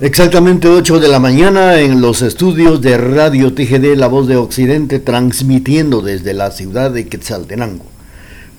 Exactamente 0.00 0.68
8 0.68 1.00
de 1.00 1.08
la 1.08 1.18
mañana 1.18 1.80
en 1.80 2.00
los 2.00 2.22
estudios 2.22 2.80
de 2.80 2.96
Radio 2.96 3.52
TGD 3.52 3.96
La 3.96 4.06
Voz 4.06 4.28
de 4.28 4.36
Occidente 4.36 5.00
transmitiendo 5.00 6.02
desde 6.02 6.34
la 6.34 6.52
ciudad 6.52 6.92
de 6.92 7.08
Quetzaltenango. 7.08 7.84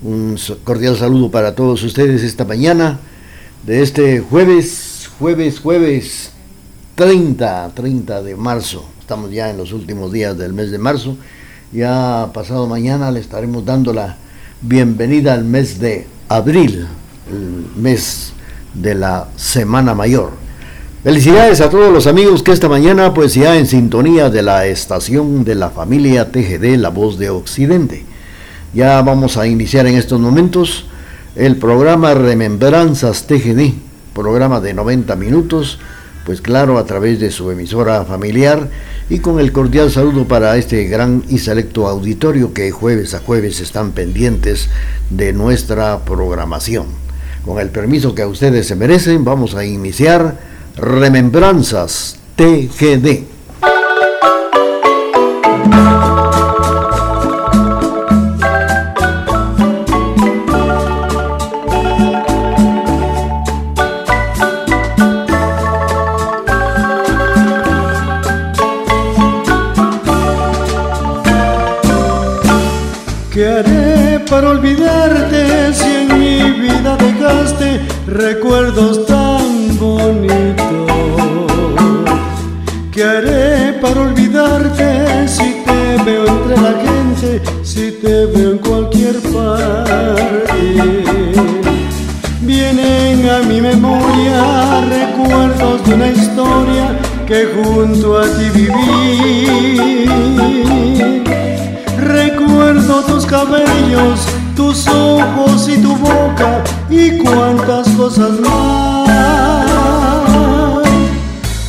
Un 0.03 0.37
cordial 0.65 0.97
saludo 0.97 1.31
para 1.31 1.55
todos 1.55 1.81
ustedes 1.83 2.23
esta 2.23 2.43
mañana 2.43 2.99
de 3.65 3.81
este 3.81 4.19
jueves, 4.19 5.09
jueves, 5.17 5.61
jueves 5.61 6.31
30, 6.95 7.71
30 7.73 8.21
de 8.21 8.35
marzo. 8.35 8.83
Estamos 8.99 9.31
ya 9.31 9.49
en 9.49 9.55
los 9.55 9.71
últimos 9.71 10.11
días 10.11 10.37
del 10.37 10.51
mes 10.51 10.71
de 10.71 10.77
marzo. 10.77 11.15
Ya 11.71 12.31
pasado 12.33 12.67
mañana 12.67 13.11
le 13.11 13.21
estaremos 13.21 13.63
dando 13.63 13.93
la 13.93 14.17
bienvenida 14.59 15.35
al 15.35 15.45
mes 15.45 15.79
de 15.79 16.05
abril, 16.27 16.85
el 17.31 17.81
mes 17.81 18.33
de 18.73 18.93
la 18.93 19.29
Semana 19.37 19.95
Mayor. 19.95 20.48
Felicidades 21.01 21.61
a 21.61 21.69
todos 21.69 21.93
los 21.93 22.07
amigos 22.07 22.43
que 22.43 22.51
esta 22.51 22.67
mañana 22.67 23.13
pues 23.13 23.33
ya 23.33 23.57
en 23.57 23.67
sintonía 23.67 24.29
de 24.29 24.41
la 24.41 24.65
estación 24.65 25.45
de 25.45 25.55
la 25.55 25.69
familia 25.69 26.29
TGD 26.29 26.75
La 26.75 26.89
Voz 26.89 27.17
de 27.17 27.29
Occidente. 27.29 28.03
Ya 28.73 29.01
vamos 29.01 29.37
a 29.37 29.47
iniciar 29.47 29.87
en 29.87 29.95
estos 29.95 30.19
momentos 30.19 30.87
el 31.37 31.55
programa 31.55 32.15
Remembranzas 32.15 33.27
TGD, 33.27 33.75
programa 34.13 34.59
de 34.59 34.73
90 34.73 35.15
minutos, 35.15 35.79
pues 36.25 36.41
claro, 36.41 36.77
a 36.77 36.85
través 36.85 37.21
de 37.21 37.31
su 37.31 37.49
emisora 37.49 38.03
familiar 38.03 38.67
y 39.09 39.19
con 39.19 39.39
el 39.39 39.53
cordial 39.53 39.91
saludo 39.91 40.27
para 40.27 40.57
este 40.57 40.83
gran 40.83 41.23
y 41.29 41.37
selecto 41.37 41.87
auditorio 41.87 42.53
que 42.53 42.71
jueves 42.71 43.13
a 43.13 43.19
jueves 43.19 43.61
están 43.61 43.93
pendientes 43.93 44.69
de 45.09 45.31
nuestra 45.31 45.99
programación. 45.99 46.87
Con 47.45 47.57
el 47.59 47.69
permiso 47.69 48.13
que 48.15 48.23
a 48.23 48.27
ustedes 48.27 48.67
se 48.67 48.75
merecen, 48.75 49.23
vamos 49.23 49.55
a 49.55 49.63
iniciar 49.63 50.48
Remembranzas 50.81 52.17
TGD. 52.37 53.23
¿Qué 73.33 73.47
haré 73.47 74.19
para 74.29 74.49
olvidarte 74.51 75.73
si 75.73 75.85
en 75.85 76.19
mi 76.19 76.51
vida 76.61 76.95
dejaste 76.95 77.81
recuerdos 78.07 78.88
veo 88.09 88.51
en 88.51 88.57
cualquier 88.57 89.15
parte? 89.19 91.03
Vienen 92.41 93.29
a 93.29 93.39
mi 93.47 93.61
memoria 93.61 94.81
recuerdos 94.81 95.85
de 95.85 95.93
una 95.93 96.07
historia 96.07 96.99
que 97.27 97.47
junto 97.55 98.17
a 98.19 98.23
ti 98.23 98.49
viví. 98.55 100.05
Recuerdo 101.97 103.03
tus 103.03 103.25
cabellos, 103.27 104.19
tus 104.55 104.87
ojos 104.87 105.69
y 105.69 105.77
tu 105.77 105.95
boca 105.95 106.63
y 106.89 107.17
cuantas 107.19 107.87
cosas 107.89 108.31
más. 108.39 108.88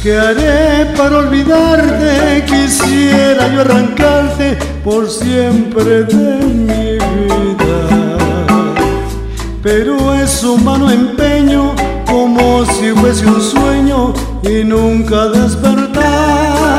¿Qué 0.03 0.17
haré 0.17 0.87
para 0.97 1.19
olvidarte? 1.19 2.43
Quisiera 2.47 3.53
yo 3.53 3.61
arrancarte 3.61 4.57
por 4.83 5.11
siempre 5.11 6.05
de 6.05 6.37
mi 6.47 6.93
vida. 6.93 8.17
Pero 9.63 10.15
es 10.15 10.43
humano 10.43 10.91
empeño 10.91 11.75
como 12.07 12.65
si 12.65 12.93
fuese 12.93 13.27
un 13.27 13.43
sueño 13.43 14.15
y 14.43 14.65
nunca 14.65 15.27
despertar. 15.27 16.70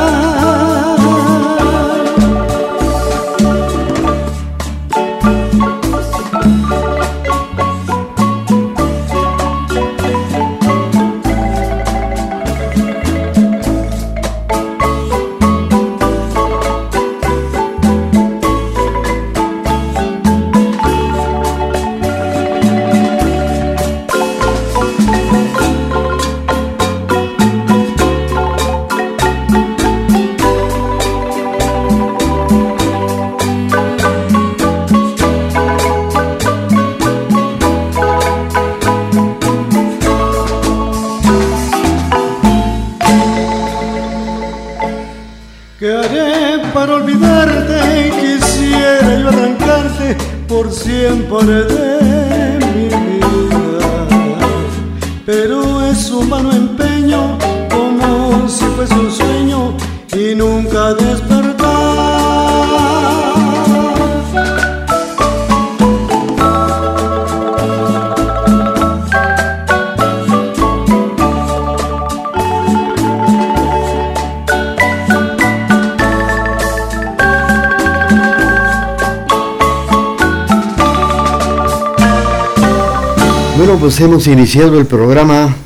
Pues 83.82 83.98
hemos 83.98 84.28
iniciado 84.28 84.78
el 84.78 84.86
programa 84.86 85.56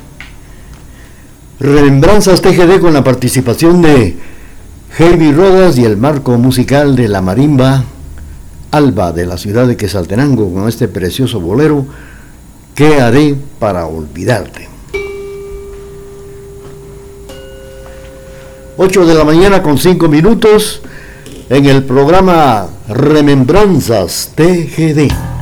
Remembranzas 1.61 2.41
TGD 2.41 2.81
con 2.81 2.95
la 2.95 3.05
participación 3.05 3.83
de 3.83 4.17
Heavy 4.93 5.33
Rodas 5.33 5.77
y 5.77 5.85
el 5.85 5.99
marco 5.99 6.39
musical 6.39 6.97
de 6.97 7.09
la 7.09 7.21
marimba 7.21 7.85
Alba 8.71 9.13
de 9.13 9.27
la 9.27 9.37
ciudad 9.37 9.67
de 9.67 9.77
Quesaltenango 9.77 10.51
con 10.51 10.67
este 10.67 10.89
precioso 10.89 11.41
bolero 11.41 11.85
¿Qué 12.75 13.03
haré 13.03 13.35
para 13.59 13.85
olvidarte? 13.85 14.67
8 18.79 19.05
de 19.05 19.15
la 19.15 19.25
mañana 19.25 19.63
con 19.63 19.77
5 19.77 20.09
minutos 20.09 20.81
en 21.51 21.67
el 21.67 21.85
programa 21.85 22.67
Remembranzas 22.89 24.33
TGD. 24.35 25.36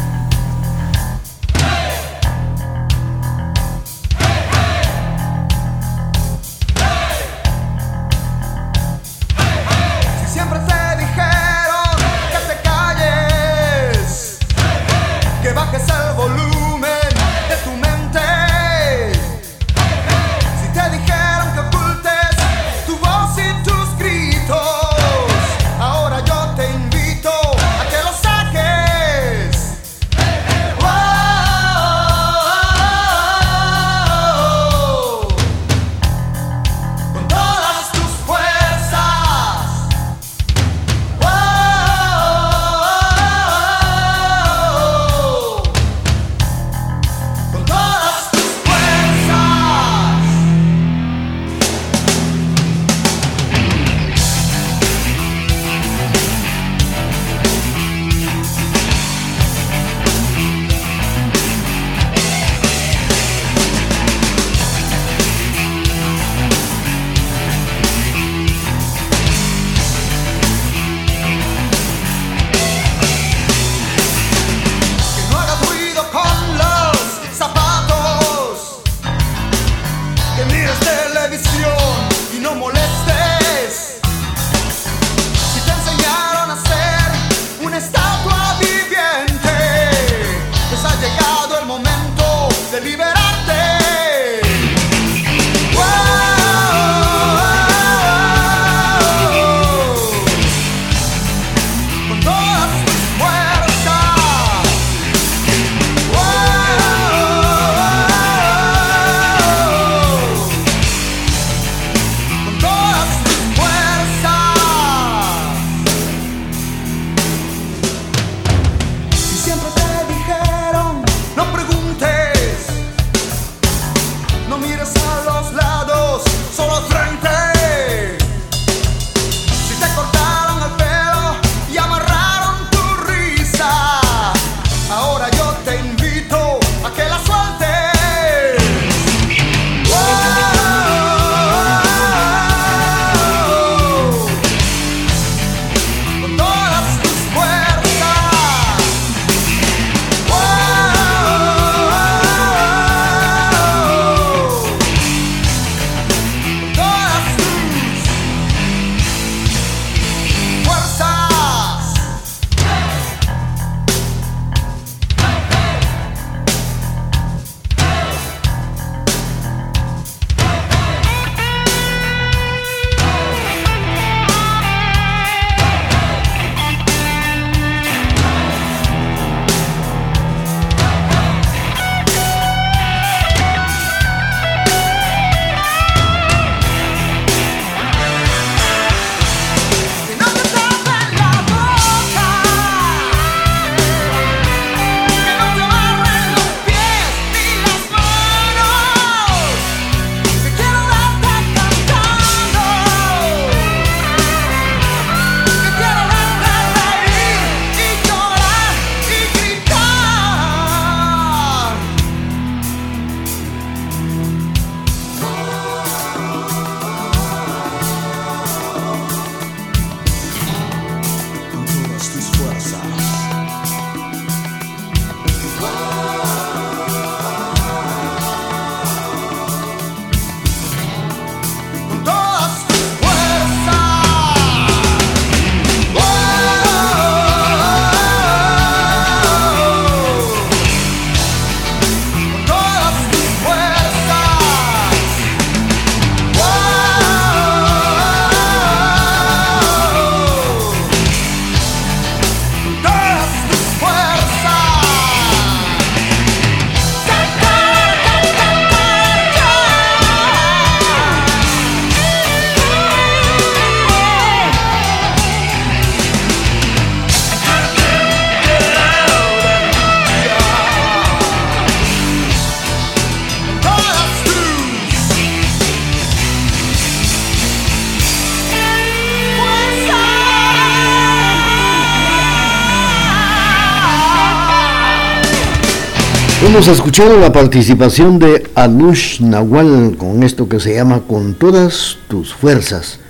Hemos 286.55 286.69
escuchado 286.69 287.19
la 287.19 287.33
participación 287.33 288.21
de 288.21 288.49
Alush 288.55 289.21
Nahual 289.21 289.97
con 289.99 290.23
esto 290.23 290.49
que 290.49 290.61
se 290.61 290.73
llama 290.73 291.01
Con 291.01 291.35
todas 291.35 291.99
tus 292.07 292.33
fuerzas. 292.33 293.01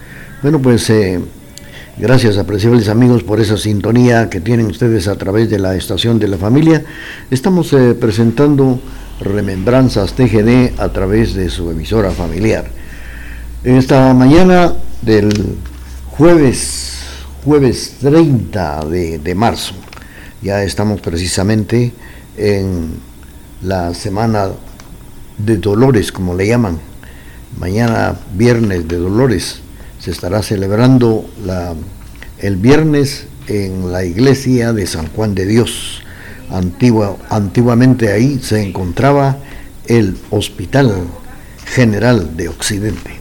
Bueno, 0.40 0.62
pues 0.62 0.88
eh, 0.88 1.20
gracias 1.98 2.38
apreciables 2.38 2.88
amigos 2.88 3.22
por 3.22 3.42
esa 3.42 3.58
sintonía 3.58 4.30
que 4.30 4.40
tienen 4.40 4.64
ustedes 4.64 5.08
a 5.08 5.16
través 5.16 5.50
de 5.50 5.58
la 5.58 5.76
estación 5.76 6.18
de 6.18 6.28
la 6.28 6.38
familia. 6.38 6.86
Estamos 7.30 7.70
eh, 7.74 7.92
presentando 7.92 8.80
Remembranzas 9.20 10.14
TGD 10.14 10.80
a 10.80 10.88
través 10.88 11.34
de 11.34 11.50
su 11.50 11.70
emisora 11.70 12.12
familiar. 12.12 12.64
Esta 13.62 14.14
mañana 14.14 14.72
del 15.02 15.58
jueves, 16.12 16.94
jueves 17.44 17.96
30 18.00 18.86
de, 18.86 19.18
de 19.18 19.34
marzo, 19.34 19.74
ya 20.40 20.62
estamos 20.62 21.02
precisamente 21.02 21.92
en 22.38 23.12
la 23.64 23.94
semana 23.94 24.49
de 25.38 25.56
Dolores, 25.56 26.12
como 26.12 26.35
le 26.35 26.47
llaman. 26.47 26.78
Mañana, 27.59 28.14
viernes 28.35 28.87
de 28.87 28.97
Dolores, 28.97 29.61
se 29.99 30.11
estará 30.11 30.42
celebrando 30.42 31.25
el 32.38 32.56
viernes 32.56 33.26
en 33.49 33.90
la 33.90 34.04
iglesia 34.04 34.73
de 34.73 34.87
San 34.87 35.06
Juan 35.09 35.35
de 35.35 35.47
Dios. 35.47 36.02
Antigua, 36.50 37.16
antiguamente 37.30 38.12
ahí 38.12 38.38
se 38.42 38.62
encontraba 38.62 39.38
el 39.87 40.16
Hospital 40.30 40.92
General 41.64 42.37
de 42.37 42.49
Occidente. 42.49 43.18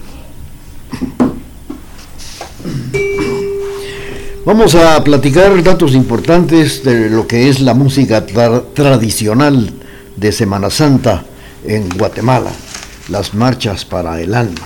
Vamos 4.44 4.74
a 4.74 5.02
platicar 5.02 5.62
datos 5.62 5.94
importantes 5.94 6.84
de 6.84 7.08
lo 7.08 7.26
que 7.26 7.48
es 7.48 7.60
la 7.60 7.72
música 7.72 8.26
tradicional 8.26 9.72
de 10.16 10.32
Semana 10.32 10.70
Santa 10.70 11.24
en 11.66 11.88
Guatemala, 11.88 12.50
las 13.08 13.34
marchas 13.34 13.84
para 13.84 14.20
el 14.20 14.34
alma. 14.34 14.60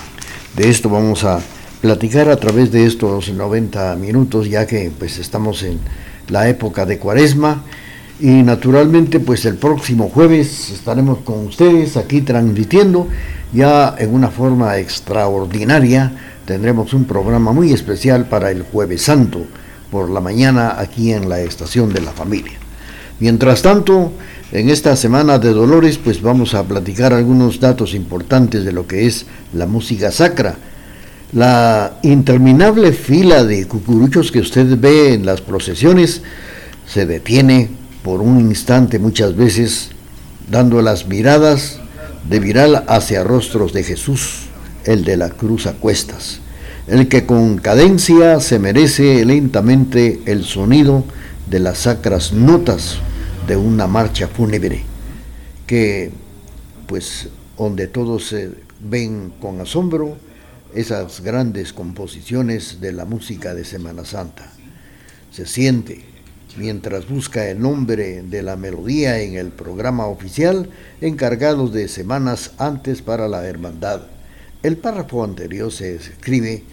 De 0.55 0.69
esto 0.69 0.89
vamos 0.89 1.23
a 1.23 1.39
platicar 1.81 2.29
a 2.29 2.37
través 2.37 2.71
de 2.71 2.85
estos 2.85 3.29
90 3.29 3.95
minutos, 3.95 4.49
ya 4.49 4.67
que 4.67 4.91
pues 4.97 5.17
estamos 5.17 5.63
en 5.63 5.79
la 6.27 6.49
época 6.49 6.85
de 6.85 6.99
Cuaresma 6.99 7.63
y 8.19 8.43
naturalmente 8.43 9.19
pues 9.19 9.45
el 9.45 9.55
próximo 9.55 10.09
jueves 10.09 10.69
estaremos 10.71 11.19
con 11.19 11.47
ustedes 11.47 11.95
aquí 11.95 12.21
transmitiendo 12.21 13.07
ya 13.53 13.95
en 13.97 14.13
una 14.13 14.29
forma 14.29 14.77
extraordinaria. 14.77 16.11
Tendremos 16.45 16.93
un 16.93 17.05
programa 17.05 17.53
muy 17.53 17.71
especial 17.71 18.25
para 18.25 18.51
el 18.51 18.63
jueves 18.63 19.03
santo 19.03 19.41
por 19.89 20.09
la 20.09 20.19
mañana 20.19 20.75
aquí 20.77 21.13
en 21.13 21.29
la 21.29 21.39
estación 21.39 21.93
de 21.93 22.01
la 22.01 22.11
familia. 22.11 22.57
Mientras 23.19 23.61
tanto, 23.61 24.11
en 24.51 24.69
esta 24.69 24.95
semana 24.95 25.37
de 25.37 25.53
Dolores, 25.53 25.99
pues 25.99 26.23
vamos 26.23 26.55
a 26.55 26.63
platicar 26.63 27.13
algunos 27.13 27.59
datos 27.59 27.93
importantes 27.93 28.65
de 28.65 28.71
lo 28.71 28.87
que 28.87 29.05
es 29.05 29.27
la 29.53 29.67
música 29.67 30.11
sacra. 30.11 30.55
La 31.33 31.99
interminable 32.01 32.91
fila 32.93 33.43
de 33.43 33.67
cucuruchos 33.67 34.31
que 34.31 34.39
usted 34.39 34.75
ve 34.79 35.13
en 35.13 35.25
las 35.27 35.41
procesiones 35.41 36.23
se 36.87 37.05
detiene 37.05 37.69
por 38.03 38.21
un 38.21 38.39
instante 38.39 38.97
muchas 38.97 39.35
veces, 39.35 39.89
dando 40.49 40.81
las 40.81 41.07
miradas 41.07 41.79
de 42.27 42.39
viral 42.39 42.85
hacia 42.87 43.23
rostros 43.23 43.71
de 43.71 43.83
Jesús, 43.83 44.45
el 44.83 45.03
de 45.03 45.17
la 45.17 45.29
cruz 45.29 45.67
a 45.67 45.73
cuestas, 45.73 46.39
el 46.87 47.07
que 47.07 47.27
con 47.27 47.59
cadencia 47.59 48.39
se 48.39 48.57
merece 48.57 49.23
lentamente 49.25 50.21
el 50.25 50.43
sonido 50.43 51.03
de 51.47 51.59
las 51.59 51.79
sacras 51.79 52.33
notas 52.33 52.97
de 53.49 53.57
una 53.57 53.87
marcha 53.87 54.27
fúnebre 54.27 54.83
que 55.65 56.11
pues 56.85 57.29
donde 57.57 57.87
todos 57.87 58.35
ven 58.79 59.33
con 59.41 59.59
asombro 59.59 60.17
esas 60.75 61.21
grandes 61.21 61.73
composiciones 61.73 62.79
de 62.79 62.93
la 62.93 63.05
música 63.05 63.55
de 63.55 63.65
Semana 63.65 64.05
Santa. 64.05 64.53
Se 65.31 65.47
siente 65.47 66.05
mientras 66.57 67.09
busca 67.09 67.49
el 67.49 67.59
nombre 67.59 68.21
de 68.21 68.43
la 68.43 68.55
melodía 68.55 69.19
en 69.19 69.33
el 69.33 69.47
programa 69.47 70.05
oficial 70.05 70.69
encargado 71.01 71.69
de 71.69 71.87
semanas 71.87 72.51
antes 72.59 73.01
para 73.01 73.27
la 73.27 73.47
hermandad. 73.47 74.01
El 74.61 74.77
párrafo 74.77 75.23
anterior 75.23 75.71
se 75.71 75.95
escribe 75.95 76.63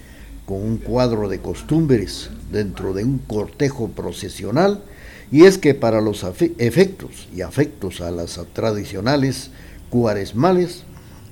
con 0.44 0.62
un 0.62 0.76
cuadro 0.76 1.30
de 1.30 1.40
costumbres 1.40 2.28
dentro 2.52 2.92
de 2.92 3.02
un 3.02 3.16
cortejo 3.16 3.88
procesional 3.88 4.82
y 5.30 5.44
es 5.44 5.58
que 5.58 5.74
para 5.74 6.00
los 6.00 6.24
efectos 6.58 7.28
y 7.34 7.40
afectos 7.40 8.00
a 8.00 8.10
las 8.10 8.40
tradicionales 8.52 9.50
cuaresmales 9.90 10.84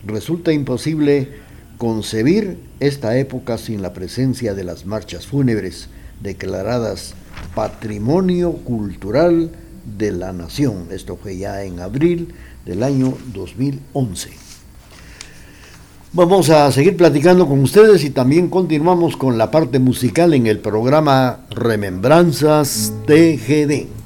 resulta 0.07 0.53
imposible 0.53 1.29
concebir 1.79 2.59
esta 2.81 3.17
época 3.19 3.59
sin 3.59 3.83
la 3.83 3.93
presencia 3.93 4.55
de 4.55 4.65
las 4.65 4.87
marchas 4.87 5.27
fúnebres 5.27 5.89
declaradas 6.21 7.15
Patrimonio 7.55 8.53
Cultural 8.53 9.51
de 9.99 10.13
la 10.13 10.33
Nación. 10.33 10.89
Esto 10.91 11.17
fue 11.17 11.37
ya 11.37 11.63
en 11.65 11.81
abril 11.81 12.35
del 12.65 12.83
año 12.83 13.17
2011. 13.33 14.54
Vamos 16.17 16.49
a 16.49 16.71
seguir 16.71 16.97
platicando 16.97 17.49
con 17.49 17.59
ustedes 17.59 18.05
y 18.05 18.11
también 18.11 18.49
continuamos 18.49 19.17
con 19.17 19.37
la 19.37 19.51
parte 19.51 19.81
musical 19.81 20.33
en 20.33 20.47
el 20.47 20.61
programa 20.61 21.41
Remembranzas 21.51 22.93
TGD. 23.05 24.04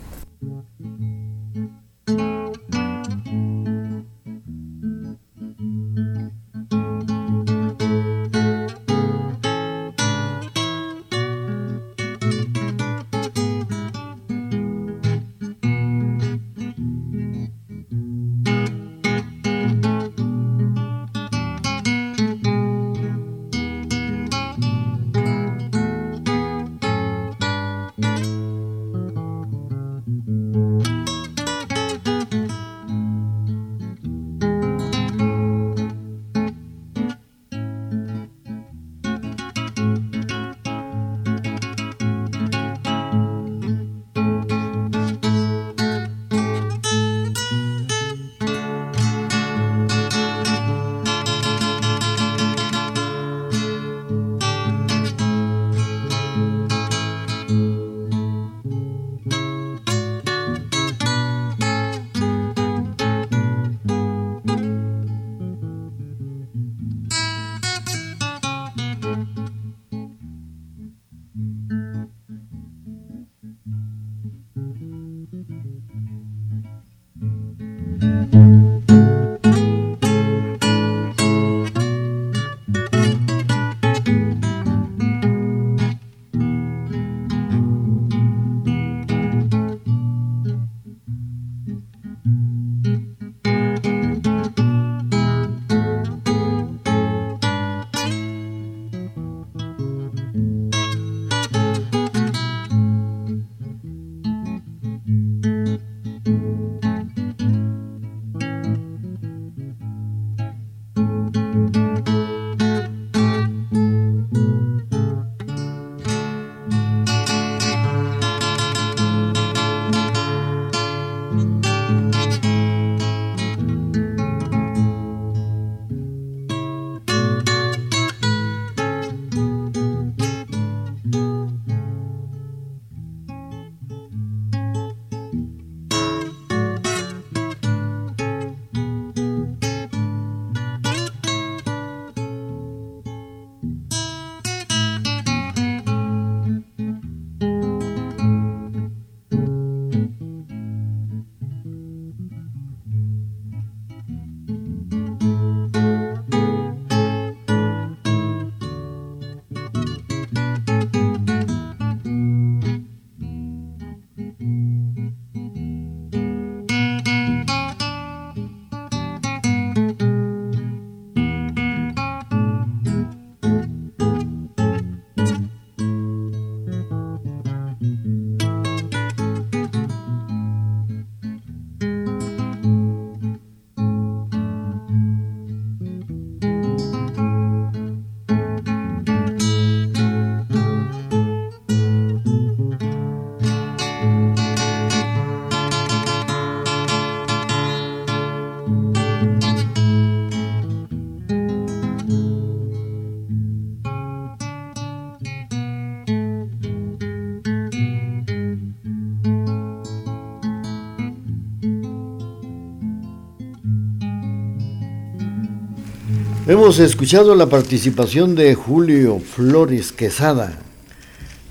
Hemos 216.69 216.81
escuchado 216.81 217.35
la 217.35 217.47
participación 217.47 218.35
de 218.35 218.55
Julio 218.55 219.21
Flores 219.21 219.91
Quesada 219.91 220.59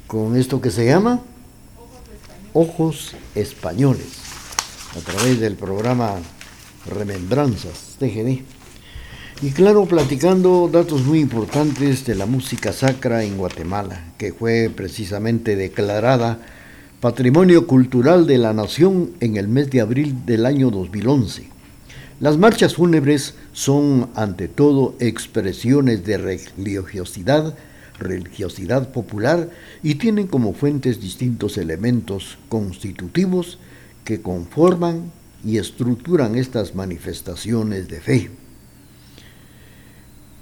con 0.06 0.38
esto 0.38 0.62
que 0.62 0.70
se 0.70 0.86
llama 0.86 1.22
Ojos 2.54 3.16
Españoles, 3.34 4.20
a 4.96 5.00
través 5.00 5.40
del 5.40 5.56
programa 5.56 6.18
Remembranzas 6.86 7.96
TGD. 7.98 8.44
Y 9.42 9.50
claro, 9.56 9.88
platicando 9.88 10.70
datos 10.72 11.02
muy 11.02 11.20
importantes 11.20 12.06
de 12.06 12.14
la 12.14 12.28
música 12.28 12.72
sacra 12.72 13.24
en 13.24 13.40
Guatemala, 13.40 14.14
que 14.20 14.34
fue 14.34 14.70
precisamente 14.70 15.56
declarada 15.56 16.46
Patrimonio 17.00 17.66
Cultural 17.66 18.28
de 18.28 18.38
la 18.38 18.54
Nación 18.54 19.14
en 19.20 19.38
el 19.38 19.48
mes 19.48 19.72
de 19.72 19.82
abril 19.82 20.28
del 20.28 20.46
año 20.46 20.70
2011. 20.70 21.57
Las 22.20 22.40
marchas 22.40 22.74
fúnebres 22.74 23.36
son 23.54 24.10
ante 24.16 24.48
todo 24.48 24.96
expresiones 25.00 26.04
de 26.04 26.18
religiosidad, 26.18 27.54
religiosidad 28.00 28.92
popular 28.92 29.52
y 29.84 29.96
tienen 29.96 30.26
como 30.26 30.54
fuentes 30.54 31.00
distintos 31.00 31.60
elementos 31.60 32.40
constitutivos 32.50 33.60
que 34.04 34.20
conforman 34.20 35.12
y 35.46 35.60
estructuran 35.60 36.36
estas 36.36 36.74
manifestaciones 36.74 37.88
de 37.88 38.02
fe. 38.02 38.32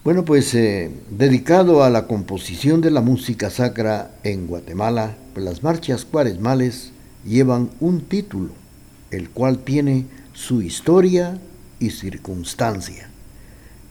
Bueno, 0.06 0.24
pues 0.24 0.54
eh, 0.54 0.92
dedicado 1.10 1.84
a 1.84 1.90
la 1.90 2.08
composición 2.08 2.80
de 2.80 2.92
la 2.92 3.02
música 3.02 3.50
sacra 3.50 4.12
en 4.24 4.48
Guatemala, 4.48 5.18
las 5.36 5.62
marchas 5.62 6.06
cuaresmales 6.06 6.92
llevan 7.26 7.70
un 7.82 8.00
título, 8.00 8.52
el 9.12 9.30
cual 9.30 9.60
tiene 9.60 10.06
su 10.32 10.62
historia 10.62 11.38
y 11.80 11.92
circunstancia. 11.92 13.10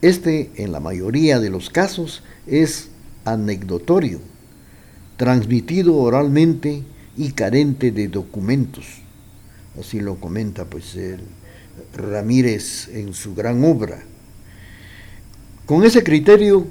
Este, 0.01 0.51
en 0.55 0.71
la 0.71 0.79
mayoría 0.79 1.39
de 1.39 1.49
los 1.49 1.69
casos, 1.69 2.23
es 2.47 2.89
anecdotorio, 3.23 4.19
transmitido 5.17 5.95
oralmente 5.95 6.83
y 7.17 7.31
carente 7.31 7.91
de 7.91 8.07
documentos. 8.07 8.85
Así 9.79 9.99
lo 9.99 10.15
comenta 10.15 10.65
pues 10.65 10.95
el 10.95 11.21
Ramírez 11.93 12.89
en 12.89 13.13
su 13.13 13.35
gran 13.35 13.63
obra 13.63 14.03
con 15.65 15.83
ese 15.83 16.03
criterio 16.03 16.67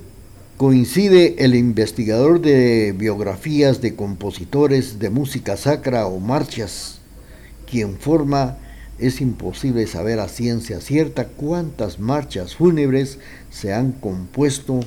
coincide 0.56 1.44
el 1.44 1.56
investigador 1.56 2.40
de 2.40 2.94
biografías 2.96 3.80
de 3.80 3.96
compositores 3.96 5.00
de 5.00 5.10
música 5.10 5.56
sacra 5.56 6.06
o 6.06 6.20
marchas, 6.20 7.00
quien 7.68 7.98
forma 7.98 8.56
es 8.98 9.20
imposible 9.20 9.86
saber 9.86 10.20
a 10.20 10.28
ciencia 10.28 10.80
cierta 10.80 11.26
cuántas 11.26 11.98
marchas 11.98 12.54
fúnebres 12.54 13.18
se 13.50 13.72
han 13.72 13.92
compuesto 13.92 14.80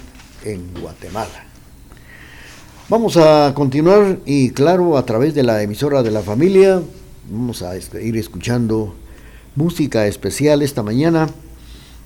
en 0.44 0.74
Guatemala. 0.80 1.46
Vamos 2.90 3.18
a 3.18 3.52
continuar 3.54 4.20
y 4.26 4.52
claro, 4.52 4.98
a 4.98 5.06
través 5.06 5.36
de 5.36 5.44
la 5.44 5.62
emisora 5.62 6.04
de 6.04 6.12
la 6.12 6.22
familia, 6.22 6.82
vamos 7.30 7.62
a 7.62 7.76
ir 7.76 8.16
escuchando 8.16 8.96
música 9.56 10.08
especial 10.08 10.62
esta 10.62 10.84
mañana 10.84 11.28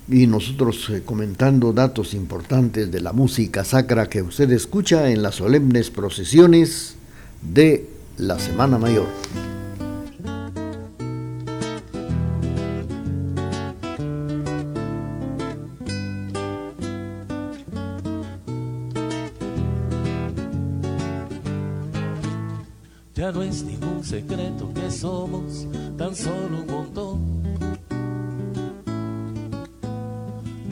y 0.08 0.26
nosotros 0.26 0.90
eh, 0.90 1.02
comentando 1.04 1.72
datos 1.72 2.14
importantes 2.14 2.90
de 2.90 3.00
la 3.00 3.12
música 3.12 3.64
sacra 3.64 4.08
que 4.08 4.22
usted 4.22 4.50
escucha 4.50 5.10
en 5.10 5.22
las 5.22 5.36
solemnes 5.36 5.90
procesiones 5.90 6.96
de 7.42 7.88
la 8.16 8.38
Semana 8.38 8.78
Mayor. 8.78 9.06
Ya 23.14 23.30
no 23.30 23.42
es 23.42 23.62
ningún 23.62 24.02
secreto 24.02 24.72
que 24.72 24.90
somos 24.90 25.66
tan 25.98 26.16
solo 26.16 26.62
un 26.62 26.66
montón 26.66 27.42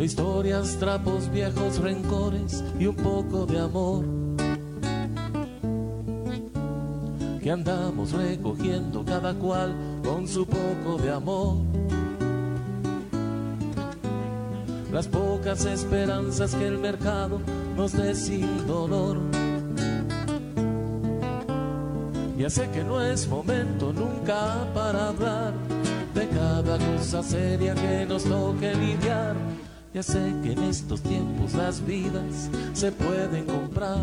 de 0.01 0.07
historias, 0.07 0.79
trapos 0.79 1.31
viejos, 1.31 1.79
rencores 1.79 2.65
y 2.79 2.87
un 2.87 2.97
poco 2.97 3.45
de 3.45 3.59
amor. 3.59 4.05
Que 7.43 7.51
andamos 7.51 8.13
recogiendo 8.13 9.05
cada 9.05 9.35
cual 9.35 9.75
con 10.03 10.27
su 10.27 10.47
poco 10.47 10.97
de 11.03 11.11
amor. 11.11 11.57
Las 14.91 15.07
pocas 15.07 15.67
esperanzas 15.67 16.55
que 16.55 16.67
el 16.67 16.79
mercado 16.79 17.39
nos 17.77 17.93
dé 17.93 18.15
sin 18.15 18.67
dolor. 18.67 19.40
Ya 22.41 22.49
sé 22.49 22.67
que 22.71 22.83
no 22.83 23.03
es 23.03 23.29
momento 23.29 23.93
nunca 23.93 24.67
para 24.73 25.09
hablar 25.09 25.53
de 26.15 26.27
cada 26.29 26.79
cosa 26.79 27.23
seria 27.23 27.75
que 27.75 28.07
nos 28.07 28.25
toque 28.25 28.75
lidiar 28.75 29.37
ya 29.93 30.05
sé 30.05 30.33
que 30.45 30.53
en 30.53 30.63
estos 30.63 31.03
tiempos 31.03 31.53
las 31.55 31.85
vidas 31.85 32.49
se 32.75 32.93
pueden 32.93 33.45
comprar. 33.45 33.99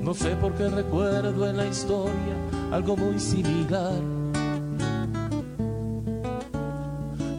No 0.00 0.14
sé 0.14 0.36
por 0.36 0.54
qué 0.54 0.68
recuerdo 0.68 1.50
en 1.50 1.56
la 1.56 1.66
historia 1.66 2.36
algo 2.70 2.96
muy 2.96 3.18
similar. 3.18 4.00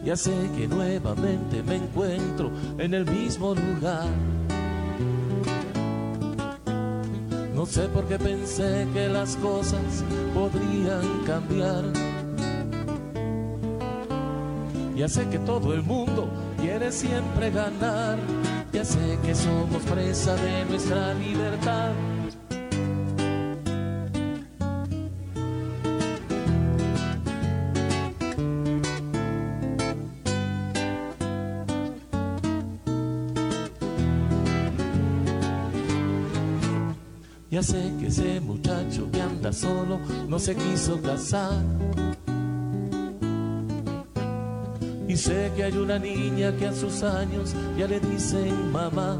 Ya 0.04 0.18
sé 0.18 0.34
que 0.58 0.68
nuevamente 0.68 1.64
me 1.64 1.78
encuentro 1.78 2.52
en 2.78 2.94
el 2.94 3.06
mismo 3.06 3.56
lugar. 3.56 4.10
Sé 7.69 7.88
por 7.89 8.05
qué 8.05 8.17
pensé 8.17 8.88
que 8.93 9.08
las 9.08 9.36
cosas 9.36 10.03
podrían 10.34 11.23
cambiar. 11.25 11.84
Ya 14.95 15.08
sé 15.08 15.27
que 15.29 15.38
todo 15.39 15.73
el 15.73 15.84
mundo 15.84 16.29
quiere 16.60 16.91
siempre 16.91 17.51
ganar. 17.51 18.17
Ya 18.73 18.84
sé 18.84 19.19
que 19.23 19.36
somos 19.36 19.84
presa 19.84 20.36
de 20.36 20.65
nuestra 20.65 21.13
libertad. 21.13 21.91
Ya 37.60 37.63
sé 37.63 37.91
que 38.00 38.08
ese 38.08 38.39
muchacho 38.39 39.12
que 39.12 39.22
anda 39.22 39.52
solo 39.52 40.00
no 40.30 40.39
se 40.39 40.56
quiso 40.56 41.02
casar 41.02 41.62
Y 45.06 45.17
sé 45.17 45.52
que 45.58 45.65
hay 45.65 45.76
una 45.76 46.00
niña 46.00 46.56
que 46.56 46.67
a 46.67 46.74
sus 46.74 47.04
años 47.04 47.54
ya 47.78 47.86
le 47.86 48.00
dicen 48.00 48.72
mamá. 48.72 49.17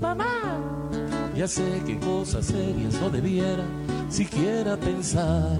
Mamá. 0.00 0.58
Ya 1.36 1.46
sé 1.46 1.82
que 1.84 1.98
cosas 1.98 2.46
serias 2.46 2.94
no 3.02 3.10
debiera 3.10 3.64
siquiera 4.08 4.78
pensar. 4.78 5.58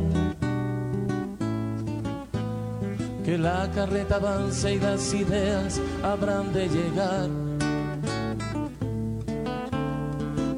Que 3.22 3.36
la 3.36 3.70
carreta 3.74 4.16
avance 4.16 4.72
y 4.72 4.80
las 4.80 5.12
ideas 5.12 5.78
habrán 6.02 6.54
de 6.54 6.68
llegar. 6.70 7.45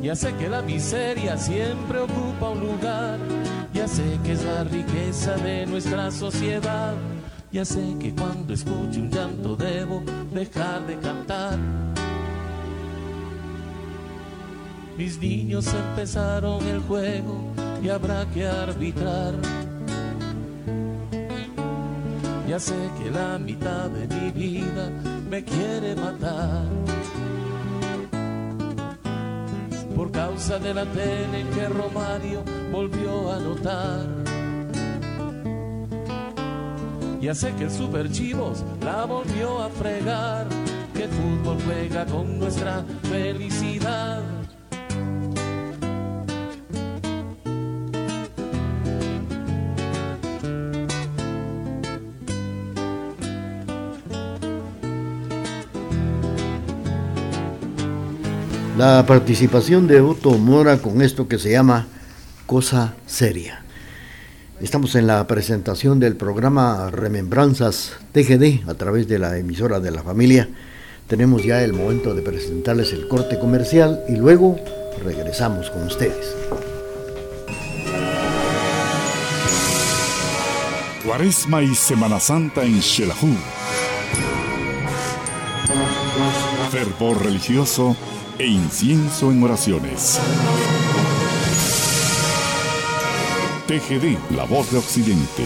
Ya 0.08 0.14
sé 0.14 0.32
que 0.36 0.48
la 0.48 0.62
miseria 0.62 1.36
siempre 1.36 1.98
ocupa 1.98 2.48
un 2.48 2.60
lugar. 2.60 3.18
Ya 3.74 3.86
sé 3.86 4.18
que 4.24 4.32
es 4.32 4.42
la 4.42 4.64
riqueza 4.64 5.36
de 5.36 5.66
nuestra 5.66 6.10
sociedad. 6.10 6.94
Ya 7.52 7.62
sé 7.62 7.94
que 8.00 8.14
cuando 8.14 8.54
escucho 8.54 9.00
un 9.00 9.10
llanto 9.10 9.54
debo 9.54 10.02
dejar 10.32 10.86
de 10.86 10.96
cantar. 10.96 11.58
Mis 14.96 15.18
niños 15.18 15.66
empezaron 15.74 16.66
el 16.66 16.80
juego 16.80 17.52
y 17.82 17.90
habrá 17.90 18.24
que 18.32 18.46
arbitrar. 18.46 19.34
Ya 22.48 22.58
sé 22.58 22.76
que 22.98 23.10
la 23.10 23.38
mitad 23.38 23.90
de 23.90 24.06
mi 24.08 24.30
vida 24.30 24.88
me 25.28 25.44
quiere 25.44 25.94
matar. 25.96 26.97
Por 29.98 30.10
causa 30.12 30.58
de 30.58 30.72
la 30.72 30.86
tele 30.86 31.44
que 31.54 31.68
Romario 31.68 32.42
volvió 32.70 33.32
a 33.32 33.38
notar 33.40 34.28
ya 37.20 37.34
sé 37.34 37.52
que 37.56 37.64
el 37.64 37.70
Super 37.70 38.10
Chivos 38.10 38.64
la 38.80 39.04
volvió 39.04 39.58
a 39.58 39.68
fregar, 39.70 40.46
que 40.94 41.04
el 41.04 41.10
fútbol 41.10 41.58
juega 41.66 42.06
con 42.06 42.38
nuestra 42.38 42.84
felicidad. 43.02 44.22
La 58.78 59.04
participación 59.04 59.88
de 59.88 60.00
Otto 60.00 60.30
Mora 60.38 60.78
con 60.78 61.02
esto 61.02 61.26
que 61.26 61.40
se 61.40 61.50
llama 61.50 61.88
Cosa 62.46 62.94
Seria. 63.06 63.64
Estamos 64.60 64.94
en 64.94 65.08
la 65.08 65.26
presentación 65.26 65.98
del 65.98 66.14
programa 66.14 66.88
Remembranzas 66.92 67.94
TGD 68.12 68.68
a 68.68 68.74
través 68.74 69.08
de 69.08 69.18
la 69.18 69.36
emisora 69.36 69.80
de 69.80 69.90
la 69.90 70.04
familia. 70.04 70.48
Tenemos 71.08 71.42
ya 71.42 71.64
el 71.64 71.72
momento 71.72 72.14
de 72.14 72.22
presentarles 72.22 72.92
el 72.92 73.08
corte 73.08 73.40
comercial 73.40 74.04
y 74.08 74.14
luego 74.14 74.60
regresamos 75.04 75.70
con 75.70 75.82
ustedes. 75.82 76.36
Cuaresma 81.04 81.62
y 81.64 81.74
Semana 81.74 82.20
Santa 82.20 82.62
en 82.62 82.80
Xelajú. 82.80 83.34
Fervor 86.70 87.24
religioso 87.24 87.96
e 88.38 88.46
incienso 88.46 89.32
en 89.32 89.42
oraciones. 89.42 90.20
TGD, 93.66 94.36
la 94.36 94.44
voz 94.44 94.70
de 94.70 94.78
Occidente. 94.78 95.44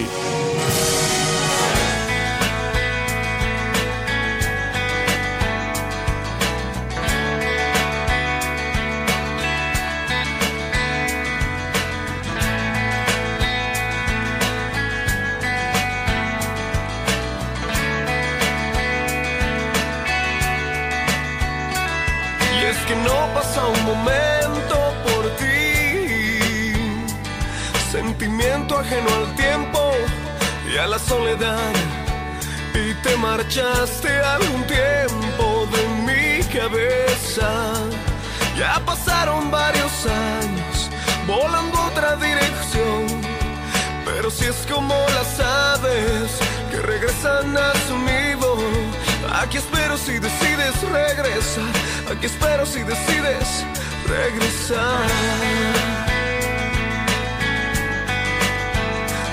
Aquí 52.23 52.31
espero 52.33 52.65
si 52.65 52.85
decides 52.85 53.67
regresar. 54.07 55.09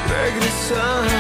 Regresar. 0.08 1.19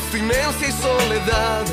Abstinencia 0.00 0.68
y 0.68 0.72
soledad. 0.72 1.64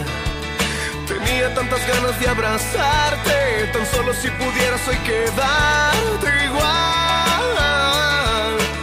Tenía 1.07 1.53
tantas 1.53 1.79
ganas 1.87 2.19
de 2.19 2.27
abrazarte, 2.27 3.69
tan 3.71 3.85
solo 3.85 4.13
si 4.13 4.29
pudieras 4.31 4.85
hoy 4.87 4.97
quedarte 4.97 6.45
igual. 6.45 7.47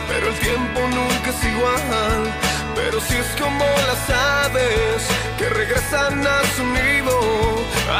Pero 0.09 0.28
el 0.28 0.35
tiempo 0.38 0.80
nunca 0.80 1.30
es 1.30 1.44
igual, 1.44 2.33
pero 2.74 3.00
si 3.00 3.14
es 3.16 3.26
como 3.40 3.64
las 3.88 4.11
aves 4.11 5.07
que 5.38 5.48
regresan 5.50 6.26
a 6.26 6.42
su 6.57 6.64
nido. 6.64 7.20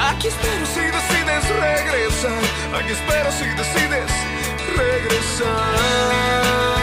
Aquí 0.09 0.28
espero 0.28 0.66
si 0.66 0.80
decides 0.80 1.44
regresar, 1.68 2.42
aquí 2.78 2.92
espero 2.92 3.30
si 3.33 3.46
decides 3.61 4.11
regresar. 4.76 6.73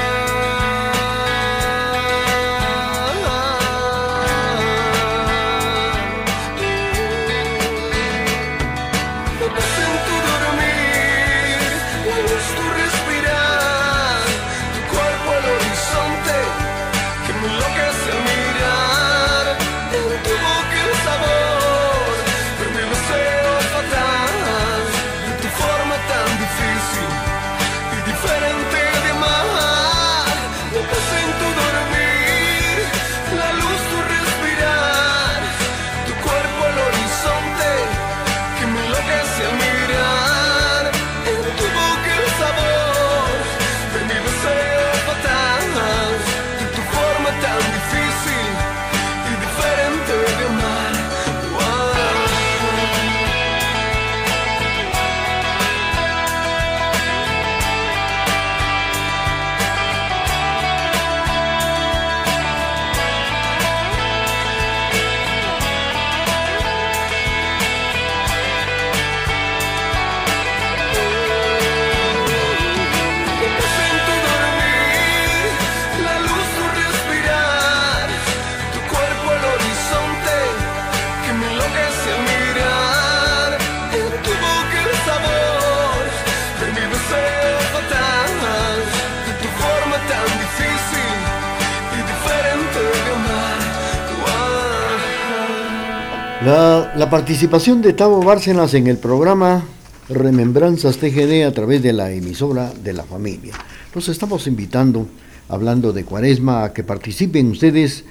La, 96.44 97.08
participación 97.12 97.84
de 97.84 97.94
Tavo 97.94 98.24
Bárcenas 98.24 98.74
en 98.74 98.88
el 98.88 98.98
programa 98.98 99.64
Remembranzas 100.10 100.98
TGD 100.98 101.46
a 101.46 101.52
través 101.52 101.84
de 101.84 101.94
la 101.94 102.12
emisora 102.12 102.74
de 102.84 102.94
la 102.94 103.04
familia. 103.04 103.54
Los 103.94 104.10
estamos 104.10 104.48
invitando, 104.48 105.08
hablando 105.50 105.94
de 105.94 106.04
Cuaresma, 106.04 106.64
a 106.64 106.74
que 106.74 106.84
participen 106.84 107.52
ustedes 107.52 108.06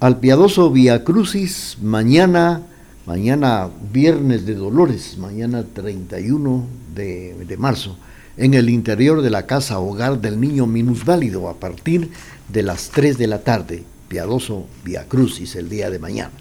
al 0.00 0.20
piadoso 0.20 0.70
Via 0.70 1.04
Crucis 1.04 1.76
mañana, 1.82 2.62
mañana 3.04 3.68
viernes 3.92 4.46
de 4.46 4.54
Dolores, 4.54 5.18
mañana 5.18 5.62
31 5.62 6.66
de, 6.94 7.44
de 7.46 7.56
marzo, 7.58 7.98
en 8.38 8.54
el 8.54 8.70
interior 8.70 9.20
de 9.20 9.28
la 9.28 9.44
casa 9.44 9.80
hogar 9.80 10.22
del 10.22 10.40
niño 10.40 10.66
minusválido 10.66 11.50
a 11.50 11.60
partir 11.60 12.10
de 12.48 12.62
las 12.62 12.88
3 12.88 13.18
de 13.18 13.26
la 13.26 13.40
tarde. 13.40 13.84
Piadoso 14.08 14.64
Via 14.82 15.04
Crucis 15.06 15.56
el 15.56 15.68
día 15.68 15.90
de 15.90 15.98
mañana. 15.98 16.32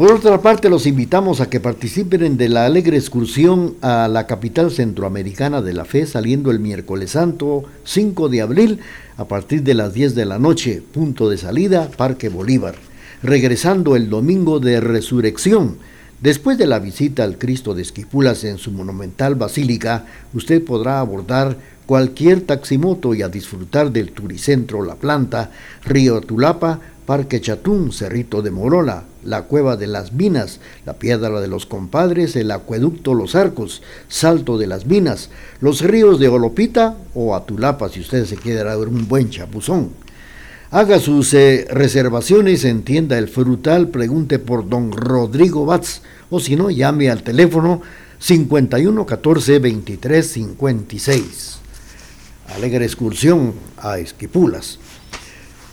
Por 0.00 0.12
otra 0.12 0.40
parte, 0.40 0.70
los 0.70 0.86
invitamos 0.86 1.42
a 1.42 1.50
que 1.50 1.60
participen 1.60 2.38
de 2.38 2.48
la 2.48 2.64
alegre 2.64 2.96
excursión 2.96 3.74
a 3.82 4.08
la 4.08 4.26
capital 4.26 4.70
centroamericana 4.70 5.60
de 5.60 5.74
la 5.74 5.84
fe, 5.84 6.06
saliendo 6.06 6.50
el 6.50 6.58
miércoles 6.58 7.10
santo 7.10 7.64
5 7.84 8.30
de 8.30 8.40
abril 8.40 8.78
a 9.18 9.26
partir 9.26 9.62
de 9.62 9.74
las 9.74 9.92
10 9.92 10.14
de 10.14 10.24
la 10.24 10.38
noche, 10.38 10.82
punto 10.94 11.28
de 11.28 11.36
salida, 11.36 11.90
Parque 11.98 12.30
Bolívar, 12.30 12.76
regresando 13.22 13.94
el 13.94 14.08
domingo 14.08 14.58
de 14.58 14.80
resurrección. 14.80 15.76
Después 16.22 16.56
de 16.56 16.66
la 16.66 16.78
visita 16.78 17.22
al 17.22 17.36
Cristo 17.36 17.74
de 17.74 17.82
Esquipulas 17.82 18.44
en 18.44 18.56
su 18.56 18.72
monumental 18.72 19.34
basílica, 19.34 20.06
usted 20.32 20.64
podrá 20.64 21.00
abordar 21.00 21.58
cualquier 21.84 22.40
taximoto 22.40 23.14
y 23.14 23.20
a 23.20 23.28
disfrutar 23.28 23.92
del 23.92 24.12
Turicentro 24.12 24.82
La 24.82 24.94
Planta, 24.94 25.50
Río 25.84 26.22
Tulapa, 26.22 26.80
Parque 27.10 27.40
Chatún, 27.40 27.90
Cerrito 27.90 28.40
de 28.40 28.52
Morola, 28.52 29.02
la 29.24 29.42
Cueva 29.42 29.76
de 29.76 29.88
las 29.88 30.12
Minas, 30.12 30.60
la 30.86 30.92
Piedra 30.92 31.40
de 31.40 31.48
los 31.48 31.66
Compadres, 31.66 32.36
el 32.36 32.52
Acueducto 32.52 33.14
Los 33.14 33.34
Arcos, 33.34 33.82
Salto 34.06 34.58
de 34.58 34.68
las 34.68 34.86
Minas, 34.86 35.28
los 35.60 35.80
ríos 35.80 36.20
de 36.20 36.28
Olopita 36.28 36.96
o 37.12 37.34
Atulapa 37.34 37.88
si 37.88 37.98
usted 37.98 38.26
se 38.26 38.36
quiere 38.36 38.62
dar 38.62 38.78
un 38.78 39.08
buen 39.08 39.28
chapuzón. 39.28 39.90
Haga 40.70 41.00
sus 41.00 41.34
eh, 41.34 41.66
reservaciones 41.68 42.64
en 42.64 42.84
tienda 42.84 43.18
El 43.18 43.26
Frutal, 43.26 43.88
pregunte 43.88 44.38
por 44.38 44.68
don 44.68 44.92
Rodrigo 44.92 45.66
Batz 45.66 46.02
o 46.30 46.38
si 46.38 46.54
no, 46.54 46.70
llame 46.70 47.10
al 47.10 47.24
teléfono 47.24 47.82
51 48.20 49.04
14 49.04 49.58
23 49.58 50.30
56. 50.30 51.58
Alegre 52.54 52.84
excursión 52.84 53.54
a 53.78 53.98
Esquipulas. 53.98 54.78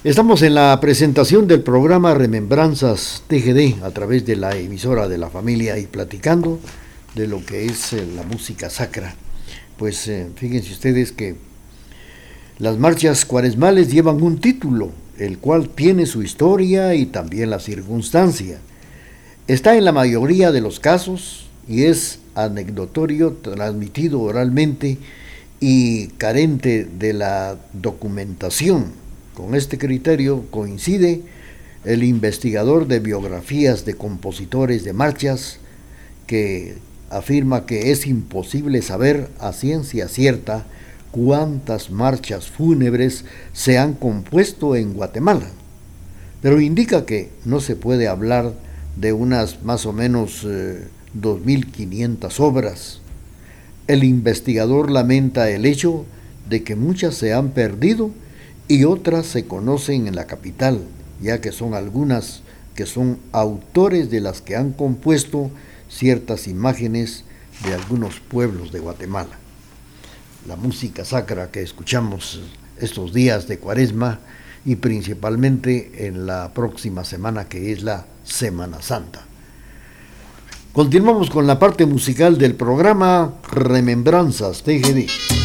Estamos 0.04 0.44
en 0.44 0.54
la 0.54 0.80
presentación 0.80 1.48
del 1.48 1.64
programa 1.64 2.14
Remembranzas 2.14 3.24
TGD 3.28 3.84
a 3.84 3.90
través 3.90 4.28
de 4.28 4.36
la 4.36 4.56
emisora 4.56 5.08
de 5.08 5.18
la 5.18 5.32
familia 5.32 5.80
y 5.80 5.88
platicando 5.88 6.60
de 7.16 7.28
lo 7.28 7.44
que 7.44 7.66
es 7.66 7.94
eh, 7.94 8.06
la 8.16 8.22
música 8.22 8.70
sacra. 8.70 9.16
Pues 9.76 10.08
eh, 10.08 10.28
fíjense 10.36 10.72
ustedes 10.72 11.12
que 11.12 11.36
las 12.60 12.78
marchas 12.78 13.26
cuaresmales 13.26 13.92
llevan 13.92 14.22
un 14.22 14.40
título, 14.40 14.92
el 15.18 15.40
cual 15.40 15.70
tiene 15.70 16.06
su 16.06 16.22
historia 16.22 16.94
y 16.94 17.08
también 17.08 17.50
la 17.50 17.60
circunstancia. 17.60 18.60
Está 19.48 19.78
en 19.78 19.86
la 19.86 19.94
mayoría 19.94 20.52
de 20.52 20.62
los 20.62 20.80
casos 20.80 21.48
y 21.68 21.86
es 21.86 22.20
anecdotorio, 22.36 23.34
transmitido 23.42 24.22
oralmente 24.22 25.00
y 25.60 26.10
carente 26.20 26.86
de 26.86 27.14
la 27.14 27.58
documentación 27.74 29.07
con 29.38 29.54
este 29.54 29.78
criterio 29.78 30.46
coincide 30.50 31.22
el 31.86 32.04
investigador 32.04 32.88
de 32.88 33.00
biografías 33.00 33.86
de 33.86 33.94
compositores 33.94 34.84
de 34.84 34.94
marchas 34.94 35.60
que 36.26 36.78
afirma 37.12 37.68
que 37.68 37.92
es 37.92 38.08
imposible 38.08 38.82
saber 38.82 39.30
a 39.40 39.54
ciencia 39.54 40.08
cierta 40.08 40.66
cuántas 41.12 41.92
marchas 41.92 42.48
fúnebres 42.48 43.26
se 43.54 43.78
han 43.78 43.94
compuesto 43.94 44.76
en 44.76 44.96
Guatemala, 44.96 45.52
pero 46.42 46.60
indica 46.60 47.06
que 47.06 47.30
no 47.46 47.60
se 47.60 47.76
puede 47.76 48.08
hablar 48.08 48.56
de 48.96 49.14
unas 49.14 49.64
más 49.64 49.86
o 49.86 49.94
menos 49.94 50.48
2.500 50.48 52.32
eh, 52.32 52.34
obras. 52.40 53.02
El 53.86 54.04
investigador 54.04 54.90
lamenta 54.90 55.48
el 55.52 55.68
hecho 55.68 56.06
de 56.50 56.64
que 56.64 56.76
muchas 56.76 57.14
se 57.14 57.36
han 57.36 57.50
perdido 57.52 58.10
y 58.68 58.84
otras 58.84 59.26
se 59.26 59.46
conocen 59.46 60.08
en 60.08 60.16
la 60.16 60.28
capital, 60.28 60.82
ya 61.22 61.42
que 61.42 61.52
son 61.52 61.74
algunas 61.74 62.42
que 62.76 62.86
son 62.86 63.18
autores 63.32 64.12
de 64.12 64.22
las 64.22 64.42
que 64.42 64.56
han 64.56 64.72
compuesto 64.72 65.50
ciertas 65.90 66.48
imágenes 66.48 67.24
de 67.66 67.74
algunos 67.74 68.20
pueblos 68.20 68.72
de 68.72 68.80
Guatemala. 68.80 69.40
La 70.48 70.56
música 70.56 71.04
sacra 71.04 71.50
que 71.50 71.64
escuchamos 71.64 72.40
estos 72.80 73.14
días 73.14 73.48
de 73.48 73.58
cuaresma 73.58 74.20
y 74.64 74.76
principalmente 74.76 76.08
en 76.08 76.28
la 76.28 76.54
próxima 76.54 77.04
semana 77.04 77.50
que 77.50 77.72
es 77.72 77.82
la 77.82 78.06
Semana 78.24 78.82
Santa. 78.82 79.26
Continuamos 80.74 81.32
con 81.32 81.48
la 81.48 81.58
parte 81.58 81.88
musical 81.88 82.38
del 82.38 82.54
programa 82.54 83.34
Remembranzas 83.52 84.62
TGD. 84.62 85.37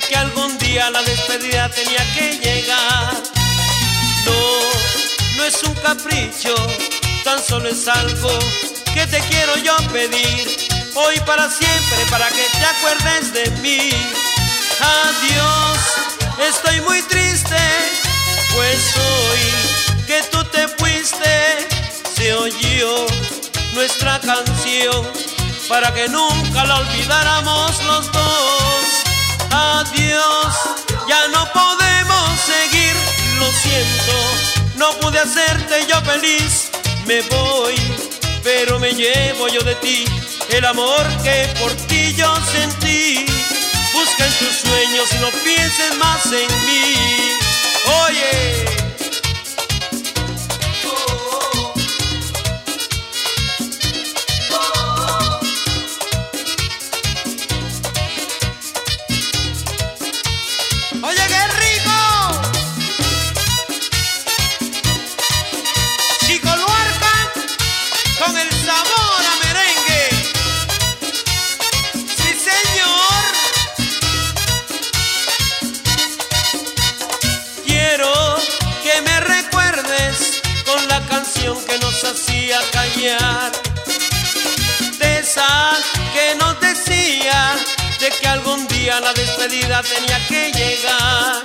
Que 0.00 0.16
algún 0.16 0.58
día 0.58 0.90
la 0.90 1.02
despedida 1.02 1.68
tenía 1.68 2.04
que 2.14 2.38
llegar. 2.38 3.14
No, 4.24 5.36
no 5.36 5.44
es 5.44 5.62
un 5.62 5.74
capricho, 5.74 6.54
tan 7.22 7.42
solo 7.42 7.68
es 7.68 7.86
algo 7.86 8.30
que 8.92 9.06
te 9.06 9.20
quiero 9.20 9.56
yo 9.58 9.76
pedir. 9.92 10.68
Hoy 10.94 11.18
para 11.20 11.48
siempre, 11.48 11.98
para 12.10 12.28
que 12.28 12.44
te 12.52 12.64
acuerdes 12.64 13.32
de 13.32 13.50
mí. 13.62 13.90
Adiós, 14.80 15.78
estoy 16.48 16.80
muy 16.80 17.02
triste, 17.02 17.56
pues 18.54 18.96
hoy 18.96 20.06
que 20.06 20.22
tú 20.30 20.42
te 20.44 20.66
fuiste, 20.68 21.68
se 22.16 22.34
oyó 22.34 23.06
nuestra 23.74 24.20
canción 24.20 25.06
para 25.68 25.92
que 25.92 26.08
nunca 26.08 26.64
la 26.64 26.76
olvidáramos 26.76 27.82
los 27.84 28.12
dos. 28.12 28.84
Adiós, 29.50 30.54
ya 31.08 31.28
no 31.28 31.44
podemos 31.52 32.40
seguir, 32.40 32.94
lo 33.38 33.46
siento, 33.52 34.16
no 34.76 34.90
pude 35.00 35.18
hacerte 35.18 35.86
yo 35.88 36.00
feliz, 36.02 36.70
me 37.06 37.20
voy, 37.22 37.74
pero 38.42 38.78
me 38.78 38.92
llevo 38.92 39.48
yo 39.48 39.60
de 39.62 39.74
ti 39.76 40.04
el 40.50 40.64
amor 40.64 41.06
que 41.22 41.48
por 41.60 41.72
ti 41.88 42.14
yo 42.14 42.32
sentí. 42.52 43.26
Busca 43.92 44.26
en 44.26 44.32
tus 44.34 44.56
sueños 44.56 45.08
y 45.12 45.18
no 45.18 45.30
pienses 45.42 45.96
más 45.98 46.26
en 46.26 46.48
mí. 46.66 46.96
Oye. 48.06 48.83
Día 88.84 89.00
la 89.00 89.14
despedida 89.14 89.82
tenía 89.82 90.18
que 90.26 90.52
llegar. 90.52 91.42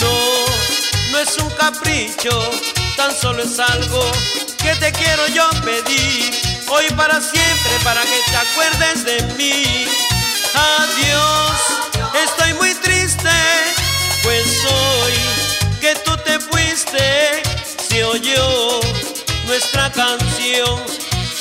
No, 0.00 0.14
no 1.12 1.18
es 1.18 1.36
un 1.36 1.50
capricho, 1.50 2.50
tan 2.96 3.12
solo 3.14 3.42
es 3.42 3.58
algo 3.58 4.02
que 4.56 4.74
te 4.76 4.90
quiero 4.92 5.26
yo 5.28 5.46
pedir. 5.62 6.30
Hoy 6.68 6.86
para 6.96 7.20
siempre, 7.20 7.72
para 7.84 8.00
que 8.00 8.18
te 8.30 8.36
acuerdes 8.36 9.04
de 9.04 9.22
mí. 9.36 9.84
Adiós, 10.78 11.52
estoy 12.24 12.54
muy 12.54 12.74
triste, 12.76 13.36
pues 14.22 14.46
hoy 14.64 15.14
que 15.82 15.94
tú 15.96 16.16
te 16.24 16.40
fuiste, 16.40 17.42
se 17.88 18.04
oyó 18.04 18.80
nuestra 19.44 19.92
canción 19.92 20.82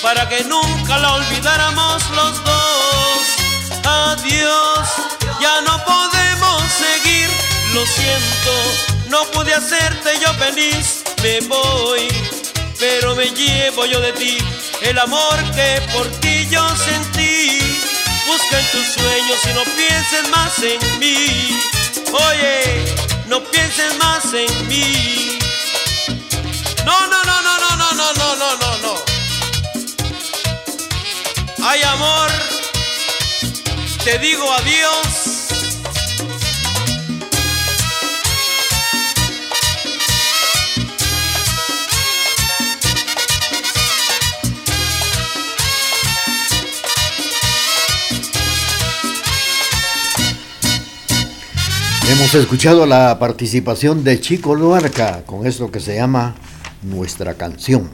para 0.02 0.28
que 0.28 0.44
nunca 0.44 0.98
la 0.98 1.14
olvidáramos 1.14 2.10
los 2.10 2.44
dos. 2.44 3.07
Adiós, 3.90 4.88
ya 5.40 5.62
no 5.62 5.84
podemos 5.86 6.62
seguir, 6.74 7.30
lo 7.74 7.86
siento, 7.86 8.54
no 9.10 9.24
pude 9.32 9.54
hacerte 9.54 10.20
yo 10.20 10.34
feliz, 10.34 11.04
me 11.24 11.40
voy, 11.48 12.08
pero 12.80 13.16
me 13.16 13.28
llevo 13.32 13.86
yo 13.86 14.02
de 14.02 14.12
ti 14.12 14.38
el 14.82 15.00
amor 15.00 15.36
que 15.56 15.82
por 15.94 16.08
ti 16.20 16.48
yo 16.50 16.64
sentí. 16.76 17.60
Busca 18.28 18.60
en 18.60 18.66
tus 18.72 18.88
sueños 18.88 19.40
y 19.46 19.54
no 19.54 19.64
pienses 19.64 20.30
más 20.30 20.60
en 20.60 21.00
mí. 21.00 21.60
Oye, 22.12 22.86
no 23.28 23.44
pienses 23.46 23.98
más 23.98 24.26
en 24.34 24.68
mí. 24.68 25.40
No, 26.86 27.08
no, 27.08 27.24
no, 27.24 27.42
no, 27.42 27.58
no, 27.58 27.76
no, 27.76 27.94
no, 27.94 28.14
no, 28.14 28.36
no, 28.36 28.58
no, 28.58 28.78
no. 28.84 28.96
Ay, 31.66 31.82
amor, 31.84 32.30
te 34.08 34.18
digo 34.20 34.44
adiós. 34.50 35.48
Hemos 52.10 52.34
escuchado 52.36 52.86
la 52.86 53.20
participación 53.20 54.06
de 54.06 54.22
Chico 54.22 54.56
Luarca 54.56 55.24
con 55.26 55.46
esto 55.46 55.70
que 55.70 55.82
se 55.82 55.96
llama 55.96 56.34
Nuestra 56.82 57.34
canción. 57.34 57.90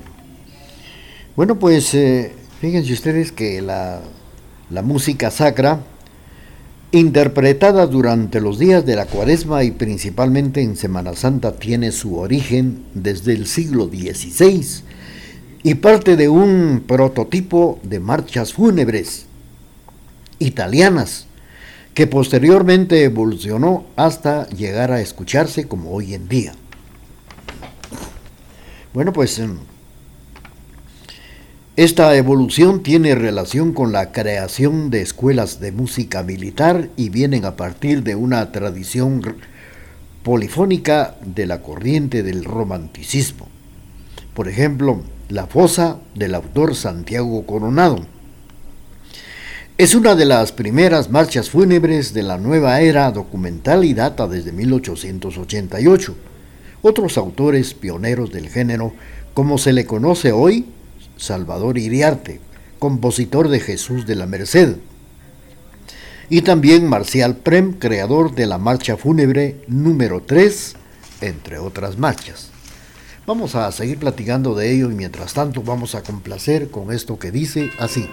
Bueno, 1.35 1.57
pues 1.57 1.91
eh, 1.95 2.35
fíjense 2.61 2.93
ustedes 2.93 3.31
que 3.31 3.63
la, 3.63 3.99
la 4.69 4.83
música 4.83 5.31
sacra, 5.31 5.79
interpretada 6.93 7.87
durante 7.87 8.39
los 8.39 8.59
días 8.59 8.85
de 8.85 8.95
la 8.95 9.07
cuaresma 9.07 9.63
y 9.63 9.71
principalmente 9.71 10.61
en 10.61 10.77
Semana 10.77 11.15
Santa, 11.15 11.53
tiene 11.53 11.91
su 11.91 12.19
origen 12.19 12.85
desde 12.93 13.33
el 13.33 13.47
siglo 13.47 13.85
XVI 13.87 14.83
y 15.63 15.73
parte 15.75 16.15
de 16.15 16.29
un 16.29 16.83
prototipo 16.85 17.79
de 17.81 17.99
marchas 17.99 18.53
fúnebres 18.53 19.25
italianas 20.37 21.25
que 21.95 22.05
posteriormente 22.05 23.03
evolucionó 23.03 23.85
hasta 23.95 24.47
llegar 24.49 24.91
a 24.91 25.01
escucharse 25.01 25.67
como 25.67 25.91
hoy 25.93 26.13
en 26.13 26.27
día. 26.27 26.53
Bueno, 28.93 29.13
pues 29.13 29.39
em, 29.39 29.57
esta 31.75 32.15
evolución 32.15 32.83
tiene 32.83 33.15
relación 33.15 33.73
con 33.73 33.91
la 33.91 34.11
creación 34.11 34.91
de 34.91 35.01
escuelas 35.01 35.59
de 35.59 35.71
música 35.71 36.21
militar 36.21 36.89
y 36.97 37.09
vienen 37.09 37.45
a 37.45 37.55
partir 37.55 38.03
de 38.03 38.13
una 38.13 38.51
tradición 38.51 39.21
polifónica 40.21 41.15
de 41.25 41.47
la 41.47 41.63
corriente 41.63 42.21
del 42.21 42.45
romanticismo. 42.45 43.47
Por 44.35 44.47
ejemplo, 44.47 45.01
La 45.29 45.47
fosa 45.47 45.97
del 46.13 46.35
autor 46.35 46.75
Santiago 46.75 47.43
Coronado, 47.47 48.05
es 49.75 49.95
una 49.95 50.13
de 50.13 50.25
las 50.25 50.51
primeras 50.51 51.09
marchas 51.09 51.49
fúnebres 51.49 52.13
de 52.13 52.21
la 52.21 52.37
nueva 52.37 52.81
era 52.81 53.11
documental 53.11 53.83
y 53.83 53.95
data 53.95 54.27
desde 54.27 54.51
1888. 54.51 56.15
Otros 56.83 57.17
autores 57.17 57.73
pioneros 57.73 58.31
del 58.31 58.49
género, 58.49 58.93
como 59.33 59.57
se 59.57 59.73
le 59.73 59.87
conoce 59.87 60.31
hoy, 60.31 60.67
Salvador 61.17 61.77
Iriarte, 61.77 62.39
compositor 62.79 63.49
de 63.49 63.59
Jesús 63.59 64.05
de 64.05 64.15
la 64.15 64.25
Merced, 64.25 64.77
y 66.29 66.41
también 66.41 66.87
Marcial 66.87 67.35
Prem, 67.35 67.73
creador 67.73 68.33
de 68.33 68.45
la 68.45 68.57
marcha 68.57 68.97
fúnebre 68.97 69.61
número 69.67 70.23
3, 70.23 70.75
entre 71.21 71.59
otras 71.59 71.97
marchas. 71.97 72.49
Vamos 73.25 73.55
a 73.55 73.71
seguir 73.71 73.99
platicando 73.99 74.53
de 74.55 74.71
ello 74.71 74.91
y 74.91 74.95
mientras 74.95 75.33
tanto 75.33 75.61
vamos 75.61 75.95
a 75.95 76.03
complacer 76.03 76.69
con 76.69 76.91
esto 76.91 77.19
que 77.19 77.31
dice 77.31 77.71
así. 77.79 78.09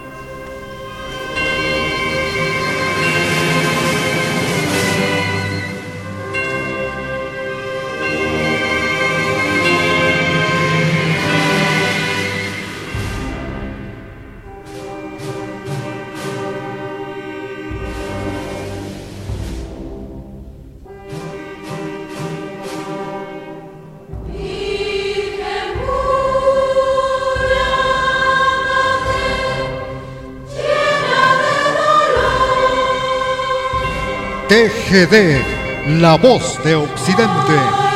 TGD, 34.51 36.01
La 36.01 36.17
Voz 36.17 36.61
de 36.61 36.75
Occidente. 36.75 37.90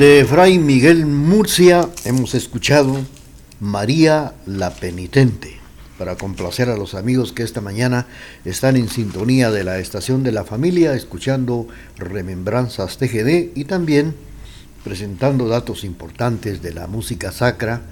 De 0.00 0.24
Fray 0.24 0.58
Miguel 0.58 1.04
Murcia 1.04 1.86
hemos 2.06 2.34
escuchado 2.34 3.04
María 3.60 4.32
la 4.46 4.70
Penitente, 4.70 5.58
para 5.98 6.16
complacer 6.16 6.70
a 6.70 6.78
los 6.78 6.94
amigos 6.94 7.34
que 7.34 7.42
esta 7.42 7.60
mañana 7.60 8.06
están 8.46 8.78
en 8.78 8.88
sintonía 8.88 9.50
de 9.50 9.62
la 9.62 9.78
estación 9.78 10.22
de 10.22 10.32
la 10.32 10.44
familia, 10.44 10.94
escuchando 10.94 11.68
Remembranzas 11.98 12.96
TGD 12.96 13.54
y 13.54 13.66
también 13.66 14.14
presentando 14.84 15.48
datos 15.48 15.84
importantes 15.84 16.62
de 16.62 16.72
la 16.72 16.86
música 16.86 17.30
sacra, 17.30 17.82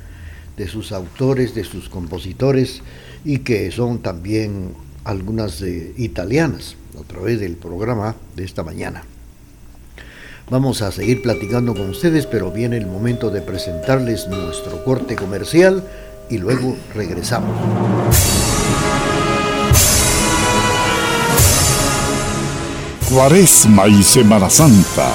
de 0.57 0.67
sus 0.67 0.93
autores, 0.93 1.55
de 1.55 1.65
sus 1.65 1.91
compositores 1.91 2.81
y 3.23 3.41
que 3.41 3.71
son 3.71 3.99
también 3.99 4.73
algunas 5.05 5.61
de 5.61 5.93
italianas 5.99 6.75
a 6.99 7.07
través 7.07 7.39
del 7.39 7.57
programa 7.57 8.17
de 8.35 8.45
esta 8.45 8.63
mañana. 8.63 9.05
Vamos 10.51 10.81
a 10.81 10.91
seguir 10.91 11.21
platicando 11.21 11.75
con 11.75 11.91
ustedes, 11.91 12.27
pero 12.27 12.51
viene 12.51 12.79
el 12.79 12.87
momento 12.87 13.29
de 13.31 13.43
presentarles 13.43 14.29
nuestro 14.29 14.83
corte 14.83 15.15
comercial 15.15 15.83
y 16.31 16.39
luego 16.39 16.75
regresamos. 16.95 17.55
Cuaresma 23.11 23.89
y 23.89 24.03
Semana 24.03 24.49
Santa. 24.49 25.13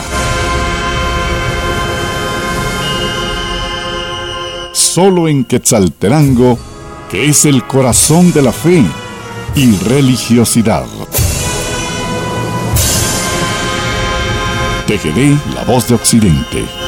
Solo 4.71 5.27
en 5.27 5.45
Quetzalterango, 5.45 6.59
que 7.09 7.29
es 7.29 7.45
el 7.45 7.65
corazón 7.65 8.31
de 8.33 8.41
la 8.43 8.51
fe 8.51 8.83
y 9.55 9.75
religiosidad. 9.77 10.85
TGD, 14.85 15.55
La 15.55 15.63
Voz 15.63 15.87
de 15.87 15.95
Occidente. 15.95 16.82